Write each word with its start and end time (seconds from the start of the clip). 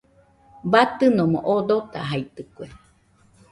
Batɨnomo 0.71 1.39
oo 1.51 1.57
dotajaitɨkue. 1.69 2.67